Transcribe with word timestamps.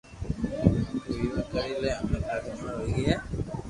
تو 1.03 1.09
ويوا 1.19 1.41
ڪري 1.51 1.73
لي 1.81 1.89
ھمي 1.97 2.17
ٿاري 2.25 2.47
عمر 2.53 2.71
ھوئئي 2.77 2.91
گئي 3.07 3.15